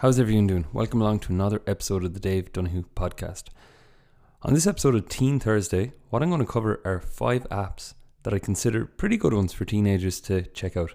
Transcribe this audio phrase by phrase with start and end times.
[0.00, 0.66] How's everyone doing?
[0.74, 3.44] Welcome along to another episode of the Dave Donoghue podcast.
[4.42, 8.34] On this episode of Teen Thursday, what I'm going to cover are five apps that
[8.34, 10.92] I consider pretty good ones for teenagers to check out.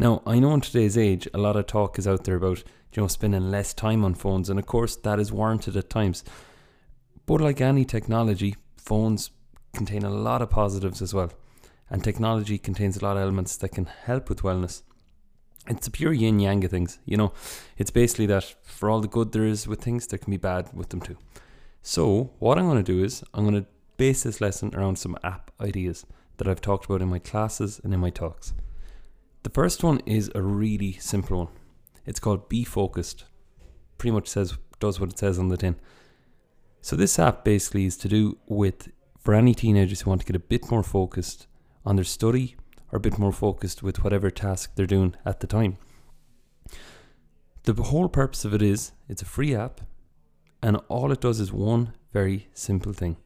[0.00, 3.02] Now, I know in today's age, a lot of talk is out there about you
[3.02, 6.24] know spending less time on phones, and of course that is warranted at times.
[7.24, 9.30] But like any technology, phones
[9.76, 11.30] contain a lot of positives as well,
[11.88, 14.82] and technology contains a lot of elements that can help with wellness
[15.68, 16.98] it's a pure yin yang of things.
[17.04, 17.32] You know,
[17.76, 20.70] it's basically that for all the good there is with things, there can be bad
[20.74, 21.16] with them too.
[21.82, 25.16] So, what I'm going to do is I'm going to base this lesson around some
[25.22, 28.54] app ideas that I've talked about in my classes and in my talks.
[29.42, 31.48] The first one is a really simple one.
[32.06, 33.24] It's called Be Focused.
[33.98, 35.76] Pretty much says does what it says on the tin.
[36.80, 40.34] So this app basically is to do with for any teenagers who want to get
[40.34, 41.46] a bit more focused
[41.86, 42.56] on their study
[42.92, 45.78] are a bit more focused with whatever task they're doing at the time.
[47.64, 49.80] The whole purpose of it is it's a free app,
[50.62, 53.16] and all it does is one very simple thing.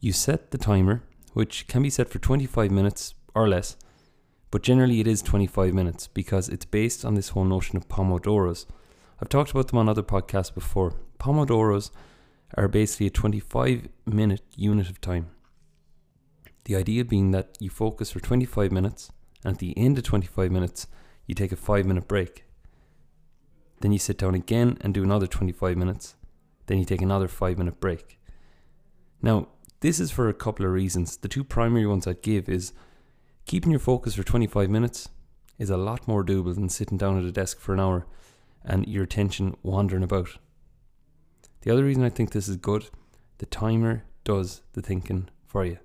[0.00, 3.76] You set the timer, which can be set for 25 minutes or less,
[4.50, 8.66] but generally it is 25 minutes because it's based on this whole notion of Pomodoros.
[9.20, 10.94] I've talked about them on other podcasts before.
[11.18, 11.90] Pomodoros
[12.56, 15.30] are basically a 25 minute unit of time.
[16.68, 19.10] The idea being that you focus for 25 minutes,
[19.42, 20.86] and at the end of 25 minutes,
[21.24, 22.44] you take a five minute break.
[23.80, 26.14] Then you sit down again and do another 25 minutes.
[26.66, 28.20] Then you take another five minute break.
[29.22, 29.48] Now,
[29.80, 31.16] this is for a couple of reasons.
[31.16, 32.74] The two primary ones I'd give is
[33.46, 35.08] keeping your focus for 25 minutes
[35.58, 38.06] is a lot more doable than sitting down at a desk for an hour
[38.62, 40.36] and your attention wandering about.
[41.62, 42.90] The other reason I think this is good,
[43.38, 45.78] the timer does the thinking for you.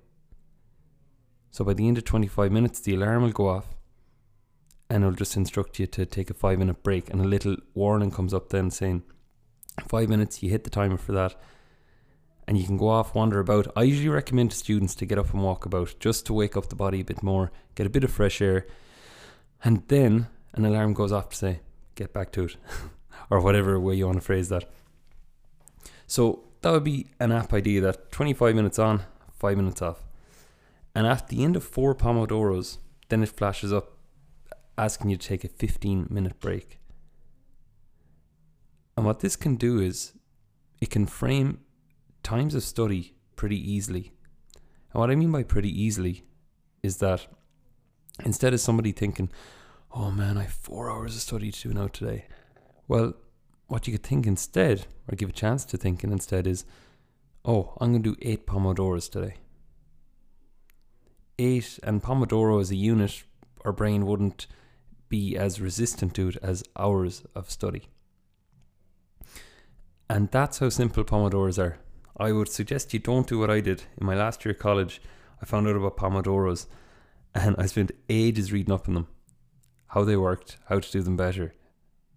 [1.54, 3.76] So by the end of 25 minutes, the alarm will go off
[4.90, 7.08] and it'll just instruct you to take a five minute break.
[7.08, 9.04] And a little warning comes up then saying,
[9.86, 11.40] five minutes, you hit the timer for that.
[12.48, 13.68] And you can go off, wander about.
[13.76, 16.70] I usually recommend to students to get up and walk about just to wake up
[16.70, 18.66] the body a bit more, get a bit of fresh air.
[19.62, 21.60] And then an alarm goes off to say,
[21.94, 22.56] get back to it,
[23.30, 24.68] or whatever way you want to phrase that.
[26.08, 29.04] So that would be an app idea that 25 minutes on,
[29.38, 30.02] 5 minutes off.
[30.94, 32.78] And at the end of four Pomodoros,
[33.08, 33.96] then it flashes up
[34.78, 36.78] asking you to take a 15 minute break.
[38.96, 40.12] And what this can do is
[40.80, 41.60] it can frame
[42.22, 44.12] times of study pretty easily.
[44.92, 46.24] And what I mean by pretty easily
[46.82, 47.26] is that
[48.24, 49.30] instead of somebody thinking,
[49.92, 52.26] oh man, I have four hours of study to do now today.
[52.86, 53.14] Well,
[53.66, 56.64] what you could think instead, or give a chance to thinking instead, is,
[57.44, 59.36] oh, I'm going to do eight Pomodoros today
[61.38, 63.24] eight and Pomodoro as a unit,
[63.64, 64.46] our brain wouldn't
[65.08, 67.88] be as resistant to it as hours of study.
[70.08, 71.78] And that's how simple Pomodoros are.
[72.16, 73.84] I would suggest you don't do what I did.
[73.98, 75.00] In my last year of college,
[75.42, 76.66] I found out about Pomodoros
[77.34, 79.08] and I spent ages reading up on them,
[79.88, 81.54] how they worked, how to do them better,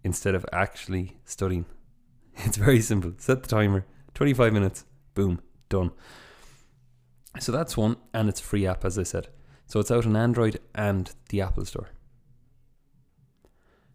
[0.04, 1.66] instead of actually studying.
[2.46, 3.14] It's very simple.
[3.18, 3.84] Set the timer,
[4.14, 4.86] 25 minutes,
[5.16, 5.92] boom, done.
[7.40, 9.28] So that's one, and it's a free app, as I said.
[9.66, 11.90] So it's out on Android and the Apple Store.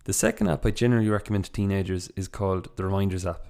[0.05, 3.47] The second app I generally recommend to teenagers is called the Reminders app.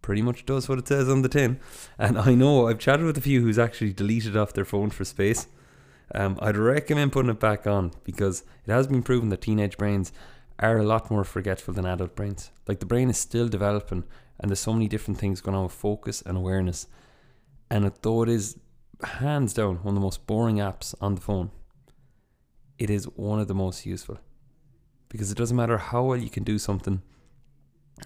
[0.00, 1.60] Pretty much does what it says on the tin.
[1.98, 5.04] And I know I've chatted with a few who's actually deleted off their phone for
[5.04, 5.46] space.
[6.14, 10.12] Um, I'd recommend putting it back on because it has been proven that teenage brains
[10.58, 12.50] are a lot more forgetful than adult brains.
[12.66, 14.04] Like the brain is still developing,
[14.38, 16.86] and there's so many different things going on with focus and awareness.
[17.70, 18.58] And though it is
[19.04, 21.50] hands down one of the most boring apps on the phone,
[22.78, 24.18] it is one of the most useful.
[25.08, 27.02] Because it doesn't matter how well you can do something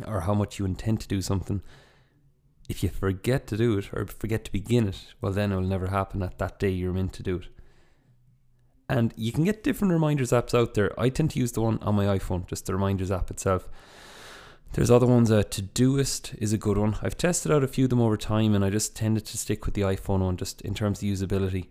[0.06, 1.62] or how much you intend to do something,
[2.68, 5.62] if you forget to do it or forget to begin it, well, then it will
[5.62, 7.48] never happen at that day you're meant to do it.
[8.88, 10.98] And you can get different reminders apps out there.
[10.98, 13.68] I tend to use the one on my iPhone, just the reminders app itself.
[14.74, 15.30] There's other ones.
[15.30, 16.96] Uh, Todoist is a good one.
[17.00, 19.66] I've tested out a few of them over time, and I just tended to stick
[19.66, 21.68] with the iPhone one, just in terms of usability.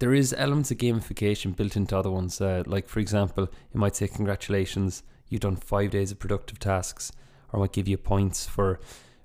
[0.00, 2.40] There is elements of gamification built into other ones.
[2.40, 7.12] Uh, like for example, it might say congratulations, you've done five days of productive tasks,
[7.52, 8.80] or might give you points for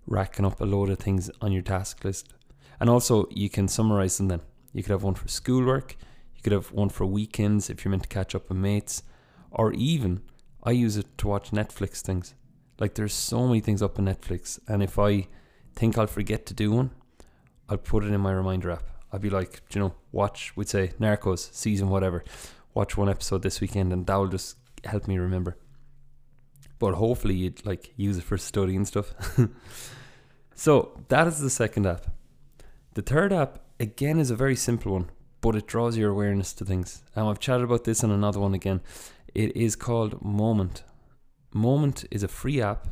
[0.06, 2.32] racking up a load of things on your task list.
[2.80, 4.28] And also, you can summarize them.
[4.28, 4.42] Then
[4.72, 5.96] you could have one for schoolwork.
[6.36, 9.02] You could have one for weekends if you're meant to catch up with mates,
[9.50, 10.22] or even
[10.64, 12.36] I use it to watch Netflix things.
[12.80, 15.28] Like there's so many things up on Netflix, and if I
[15.76, 16.92] think I'll forget to do one,
[17.70, 18.84] I'll put it in my reminder app.
[19.14, 22.24] I'll be like, you know, watch, we'd say Narcos season whatever,
[22.74, 25.58] watch one episode this weekend, and that will just help me remember.
[26.80, 29.14] but hopefully you'd like use it for study and stuff.
[30.56, 32.08] so that is the second app.
[32.96, 35.10] The third app again is a very simple one,
[35.42, 37.04] but it draws your awareness to things.
[37.16, 38.82] And I've chatted about this on another one again.
[39.36, 40.84] It is called Moment.
[41.54, 42.88] Moment is a free app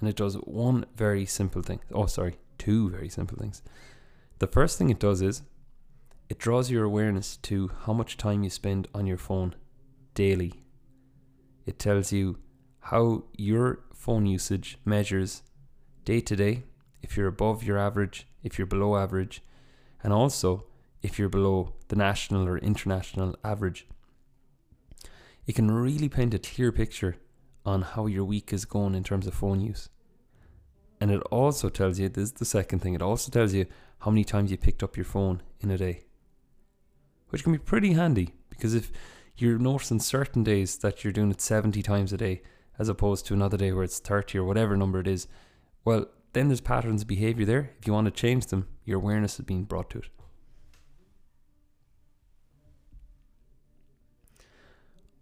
[0.00, 1.80] and it does one very simple thing.
[1.92, 3.62] Oh, sorry, two very simple things.
[4.38, 5.42] The first thing it does is
[6.28, 9.54] it draws your awareness to how much time you spend on your phone
[10.14, 10.64] daily.
[11.66, 12.38] It tells you
[12.80, 15.42] how your phone usage measures
[16.04, 16.64] day to day,
[17.02, 19.42] if you're above your average, if you're below average,
[20.02, 20.64] and also
[21.02, 23.86] if you're below the national or international average.
[25.46, 27.16] It can really paint a clear picture
[27.64, 29.88] on how your week is going in terms of phone use.
[31.00, 33.66] And it also tells you this is the second thing it also tells you
[34.00, 36.04] how many times you picked up your phone in a day,
[37.28, 38.92] which can be pretty handy because if
[39.36, 42.42] you're noticing certain days that you're doing it 70 times a day
[42.78, 45.26] as opposed to another day where it's 30 or whatever number it is,
[45.84, 47.72] well, then there's patterns of behavior there.
[47.78, 50.08] If you want to change them, your awareness is being brought to it.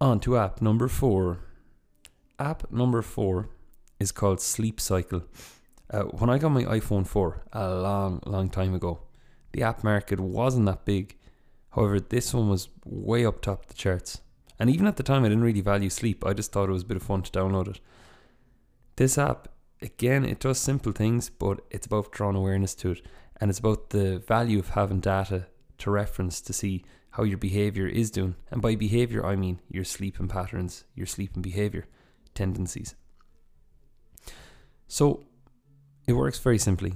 [0.01, 1.41] On to app number four.
[2.41, 3.51] App number four
[4.01, 5.25] is called Sleep Cycle.
[5.91, 9.01] Uh, when I got my iPhone 4 a long, long time ago,
[9.53, 11.19] the app market wasn't that big.
[11.71, 14.23] However, this one was way up top the charts.
[14.59, 16.25] And even at the time, I didn't really value sleep.
[16.25, 17.81] I just thought it was a bit of fun to download it.
[18.97, 19.49] This app,
[19.83, 23.03] again, it does simple things, but it's about drawing awareness to it.
[23.39, 25.47] And it's about the value of having data
[25.79, 28.37] to reference to see how your behavior is doing.
[28.51, 31.87] And by behavior, I mean your sleeping patterns, your sleeping behavior
[32.41, 32.95] tendencies.
[34.89, 35.05] So
[36.07, 36.93] it works very simply.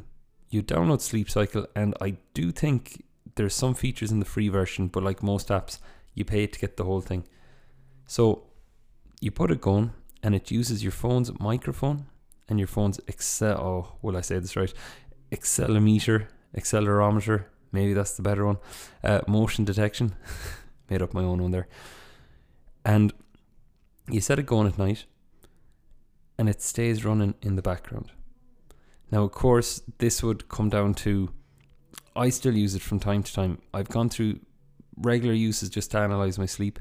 [0.49, 3.05] You download Sleep Cycle, and I do think
[3.37, 5.79] there's some features in the free version, but like most apps,
[6.15, 7.23] you pay to get the whole thing.
[8.07, 8.25] So
[9.21, 9.93] you put it going,
[10.23, 12.07] and it uses your phone's microphone
[12.49, 13.59] and your phone's excel.
[13.69, 14.73] Oh, will I say this right?
[15.31, 16.27] Accelerometer,
[16.57, 17.45] accelerometer.
[17.73, 18.59] Maybe that's the better one.
[19.03, 20.15] Uh, motion detection.
[20.91, 21.69] Made up my own one there.
[22.85, 23.13] And
[24.09, 25.07] you set it going at night,
[26.39, 28.13] and it stays running in the background.
[29.11, 31.31] Now, of course, this would come down to
[32.17, 33.59] I still use it from time to time.
[33.73, 34.41] I've gone through
[34.97, 36.79] regular uses just to analyze my sleep,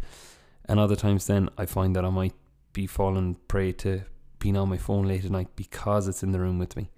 [0.65, 2.35] and other times then I find that I might
[2.71, 4.03] be falling prey to
[4.39, 6.89] being on my phone late at night because it's in the room with me.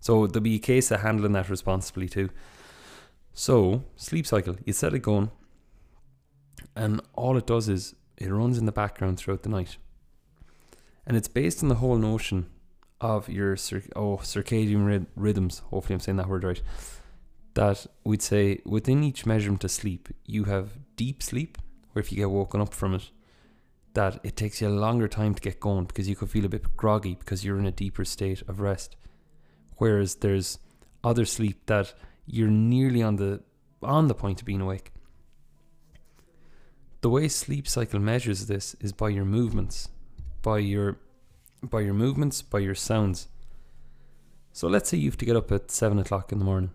[0.00, 2.30] So there'll be a case of handling that responsibly too.
[3.34, 5.30] So, sleep cycle, you set it going,
[6.74, 9.76] and all it does is it runs in the background throughout the night.
[11.06, 12.50] And it's based on the whole notion
[13.00, 13.52] of your
[13.94, 15.60] oh, circadian rhythms.
[15.70, 16.62] Hopefully, I'm saying that word right.
[17.54, 21.58] That we'd say within each measurement of sleep, you have deep sleep,
[21.92, 23.10] where if you get woken up from it,
[23.94, 26.50] that it takes you a longer time to get going because you could feel a
[26.50, 28.94] bit groggy because you're in a deeper state of rest.
[29.78, 30.58] Whereas there's
[31.02, 31.94] other sleep that
[32.26, 33.42] you're nearly on the
[33.82, 34.92] on the point of being awake.
[37.00, 39.88] The way sleep cycle measures this is by your movements,
[40.46, 40.96] by your
[41.60, 43.26] by your movements, by your sounds.
[44.52, 46.70] So let's say you have to get up at seven o'clock in the morning.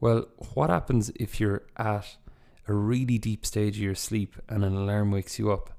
[0.00, 2.16] Well, what happens if you're at
[2.68, 5.70] a really deep stage of your sleep and an alarm wakes you up?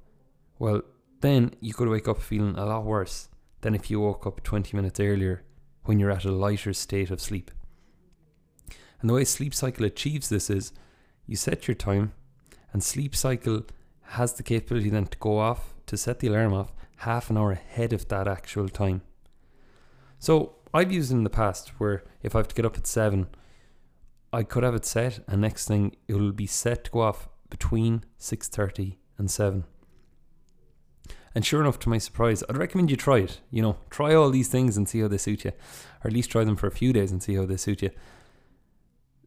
[0.60, 0.82] Well,
[1.22, 3.30] then you could wake up feeling a lot worse
[3.62, 5.44] than if you woke up 20 minutes earlier
[5.86, 7.50] when you're at a lighter state of sleep.
[9.00, 10.74] And the way sleep cycle achieves this is
[11.28, 12.12] you set your time,
[12.74, 13.64] and sleep cycle
[14.02, 17.52] has the capability then to go off to set the alarm off half an hour
[17.52, 19.02] ahead of that actual time.
[20.20, 22.88] So I've used it in the past where if I have to get up at
[22.88, 23.28] seven,
[24.32, 27.30] I could have it set, and next thing it will be set to go off
[27.50, 29.66] between six thirty and seven.
[31.36, 33.42] And sure enough, to my surprise, I'd recommend you try it.
[33.52, 35.52] You know, try all these things and see how they suit you,
[36.04, 37.92] or at least try them for a few days and see how they suit you.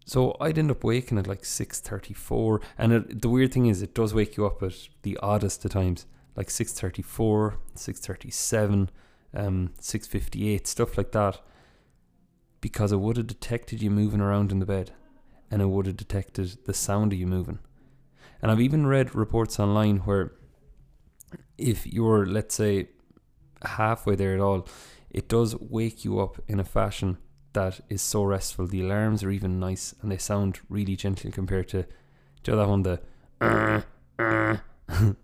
[0.04, 3.82] So I'd end up waking at like six thirty-four, and it, the weird thing is,
[3.82, 6.06] it does wake you up at the oddest of times
[6.36, 8.90] like 634, 637,
[9.34, 11.40] um, 658, stuff like that.
[12.60, 14.92] Because it would have detected you moving around in the bed
[15.50, 17.58] and it would have detected the sound of you moving.
[18.42, 20.32] And I've even read reports online where
[21.56, 22.88] if you're, let's say,
[23.64, 24.66] halfway there at all,
[25.10, 27.18] it does wake you up in a fashion
[27.52, 28.66] that is so restful.
[28.66, 31.86] The alarms are even nice and they sound really gentle compared to,
[32.42, 33.00] to that one, the
[33.40, 33.80] uh,
[34.18, 34.56] uh,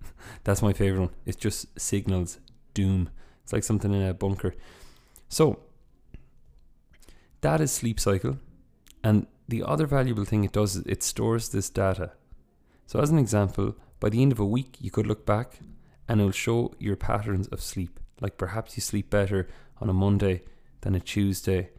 [0.45, 1.11] That's my favorite one.
[1.27, 2.39] It just signals
[2.75, 3.11] doom.
[3.43, 4.55] It's like something in a bunker.
[5.29, 5.61] So
[7.41, 8.39] that is sleep cycle.
[9.03, 12.13] And the other valuable thing it does is it stores this data.
[12.87, 15.61] So as an example, by the end of a week you could look back
[16.09, 17.99] and it will show your patterns of sleep.
[18.21, 19.49] Like perhaps you sleep better
[19.81, 20.43] on a Monday
[20.83, 21.71] than a Tuesday,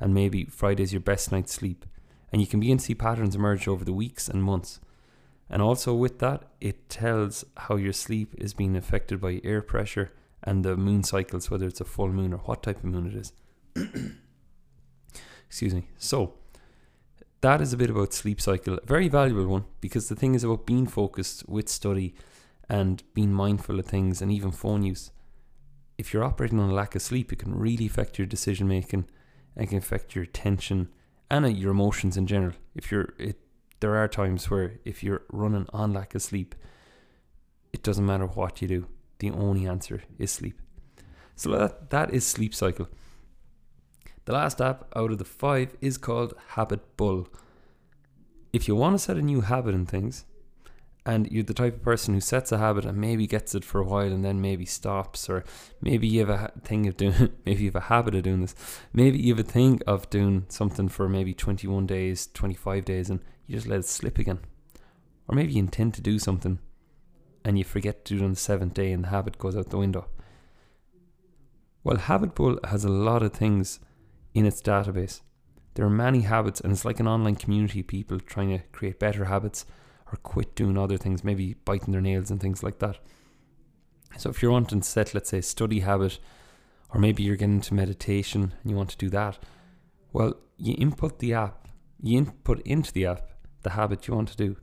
[0.00, 1.84] and maybe Friday's your best night's sleep.
[2.32, 4.80] And you can begin to see patterns emerge over the weeks and months.
[5.52, 10.10] And also with that, it tells how your sleep is being affected by air pressure
[10.42, 13.14] and the moon cycles, whether it's a full moon or what type of moon it
[13.14, 13.32] is.
[15.46, 15.88] Excuse me.
[15.98, 16.32] So,
[17.42, 18.78] that is a bit about sleep cycle.
[18.82, 22.14] A very valuable one because the thing is about being focused with study
[22.66, 25.10] and being mindful of things and even phone use.
[25.98, 29.04] If you're operating on a lack of sleep, it can really affect your decision making
[29.54, 30.88] and can affect your attention
[31.30, 32.54] and uh, your emotions in general.
[32.74, 33.41] If you're it
[33.82, 36.54] there are times where if you're running on lack of sleep,
[37.72, 38.86] it doesn't matter what you do.
[39.18, 40.62] The only answer is sleep.
[41.34, 42.88] So that that is sleep cycle.
[44.24, 47.26] The last app out of the five is called Habitbull.
[48.52, 50.26] If you want to set a new habit in things,
[51.04, 53.80] and you're the type of person who sets a habit and maybe gets it for
[53.80, 55.44] a while and then maybe stops, or
[55.80, 58.54] maybe you have a thing of doing, maybe you have a habit of doing this,
[58.92, 63.20] maybe you have a thing of doing something for maybe 21 days, 25 days, and
[63.46, 64.38] you just let it slip again.
[65.28, 66.58] Or maybe you intend to do something
[67.44, 69.70] and you forget to do it on the seventh day and the habit goes out
[69.70, 70.06] the window.
[71.84, 73.80] Well, Habitbull has a lot of things
[74.34, 75.20] in its database.
[75.74, 79.00] There are many habits, and it's like an online community of people trying to create
[79.00, 79.64] better habits
[80.12, 82.98] or quit doing other things, maybe biting their nails and things like that.
[84.18, 86.18] So, if you're wanting to set, let's say, study habit,
[86.90, 89.38] or maybe you're getting into meditation and you want to do that,
[90.12, 91.66] well, you input the app,
[92.00, 94.56] you input into the app the habit you want to do.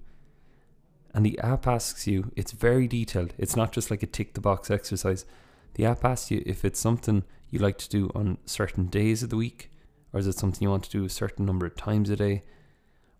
[1.13, 3.33] And the app asks you, it's very detailed.
[3.37, 5.25] It's not just like a tick the box exercise.
[5.73, 9.29] The app asks you if it's something you like to do on certain days of
[9.29, 9.71] the week,
[10.13, 12.43] or is it something you want to do a certain number of times a day,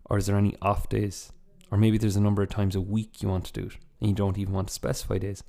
[0.04, 1.32] or is there any off days,
[1.70, 4.10] or maybe there's a number of times a week you want to do it and
[4.10, 5.44] you don't even want to specify days.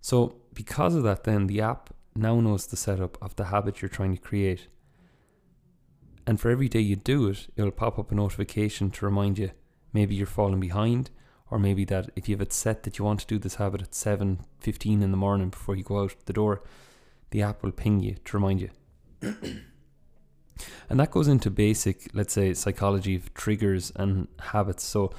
[0.00, 3.88] So, because of that, then the app now knows the setup of the habit you're
[3.88, 4.68] trying to create.
[6.26, 9.50] And for every day you do it, it'll pop up a notification to remind you
[9.92, 11.10] maybe you're falling behind
[11.50, 13.82] or maybe that if you have it set that you want to do this habit
[13.82, 16.62] at 7.15 in the morning before you go out the door
[17.30, 18.70] the app will ping you to remind you
[20.88, 25.12] and that goes into basic let's say psychology of triggers and habits so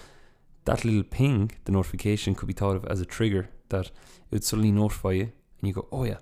[0.65, 3.91] that little ping the notification could be thought of as a trigger that it
[4.31, 6.17] would suddenly notify you and you go oh yeah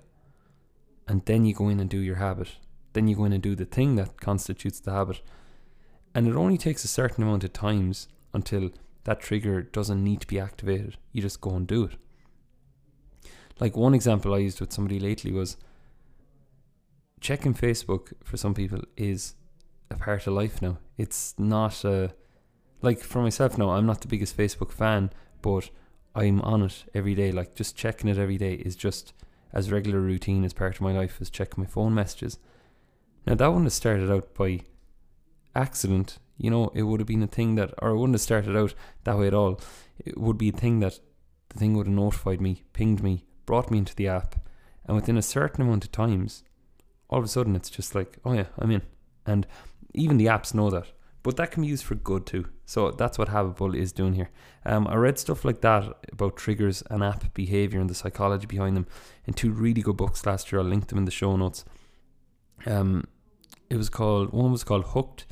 [1.06, 2.56] and then you go in and do your habit
[2.94, 5.20] then you go in and do the thing that constitutes the habit
[6.14, 8.70] and it only takes a certain amount of times until
[9.04, 10.96] that trigger doesn't need to be activated.
[11.12, 11.92] You just go and do it.
[13.60, 15.56] Like one example I used with somebody lately was
[17.22, 19.34] checking Facebook for some people is
[19.90, 20.78] a part of life now.
[20.98, 22.12] It's not a
[22.82, 25.10] like for myself now, I'm not the biggest Facebook fan,
[25.40, 25.70] but
[26.14, 27.32] I'm on it every day.
[27.32, 29.14] Like just checking it every day is just
[29.52, 32.38] as regular routine as part of my life as checking my phone messages.
[33.26, 34.60] Now that one has started out by
[35.54, 38.56] accident you know, it would have been a thing that, or it wouldn't have started
[38.56, 38.74] out
[39.04, 39.60] that way at all.
[40.04, 40.98] It would be a thing that
[41.50, 44.34] the thing would have notified me, pinged me, brought me into the app,
[44.84, 46.42] and within a certain amount of times,
[47.12, 48.82] all of a sudden it's just like, oh yeah, I'm in.
[49.26, 49.46] And
[49.94, 50.86] even the apps know that.
[51.22, 52.46] But that can be used for good too.
[52.64, 54.30] So that's what Habitbull is doing here.
[54.66, 58.76] Um, I read stuff like that about triggers and app behavior and the psychology behind
[58.76, 58.86] them
[59.26, 60.60] in two really good books last year.
[60.60, 61.64] I'll link them in the show notes.
[62.66, 63.04] Um,
[63.70, 65.26] it was called one was called Hooked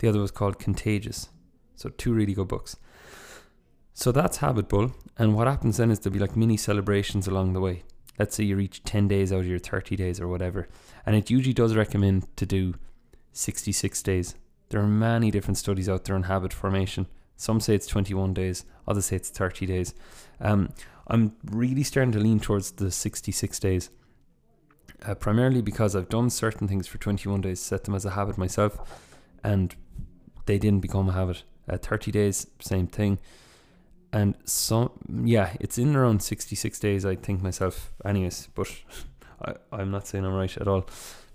[0.00, 1.28] the other was called Contagious.
[1.76, 2.76] So two really good books.
[3.92, 7.60] So that's Habitbull, and what happens then is there'll be like mini celebrations along the
[7.60, 7.82] way.
[8.20, 10.68] Let's say you reach 10 days out of your 30 days or whatever,
[11.06, 12.74] and it usually does recommend to do
[13.32, 14.34] 66 days.
[14.68, 17.06] There are many different studies out there on habit formation.
[17.38, 19.94] Some say it's 21 days, others say it's 30 days.
[20.38, 20.68] Um,
[21.06, 23.88] I'm really starting to lean towards the 66 days,
[25.06, 28.36] uh, primarily because I've done certain things for 21 days, set them as a habit
[28.36, 29.00] myself,
[29.42, 29.74] and
[30.44, 31.42] they didn't become a habit.
[31.66, 33.18] Uh, 30 days, same thing.
[34.12, 38.48] And so, yeah, it's in around 66 days, I think myself, anyways.
[38.54, 38.68] But
[39.44, 40.86] I, I'm not saying I'm right at all.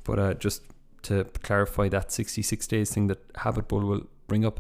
[0.04, 0.64] But uh, just
[1.04, 4.60] to clarify that 66 days thing that Habit Habitbull will bring up.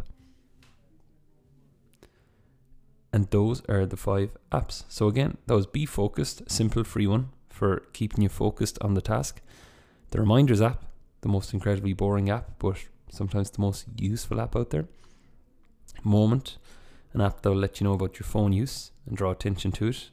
[3.11, 4.83] And those are the five apps.
[4.89, 9.01] So again, that was Be Focused, simple free one for keeping you focused on the
[9.01, 9.41] task.
[10.11, 10.83] The Reminders app,
[11.21, 12.77] the most incredibly boring app, but
[13.09, 14.85] sometimes the most useful app out there.
[16.03, 16.57] Moment,
[17.15, 19.87] an app that will let you know about your phone use and draw attention to
[19.87, 20.09] it.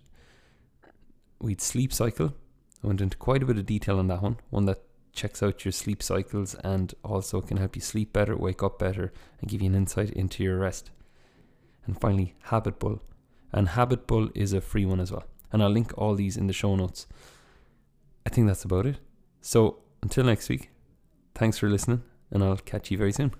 [1.40, 2.34] We'd sleep cycle.
[2.82, 4.38] I went into quite a bit of detail on that one.
[4.50, 4.82] One that
[5.12, 9.12] checks out your sleep cycles and also can help you sleep better, wake up better,
[9.40, 10.90] and give you an insight into your rest.
[11.84, 13.00] And finally, Habitbull.
[13.52, 15.24] And Habitbull is a free one as well.
[15.52, 17.06] and I'll link all these in the show notes.
[18.26, 18.96] I think that's about it.
[19.40, 20.70] So until next week,
[21.34, 23.32] thanks for listening, and I'll catch you very soon.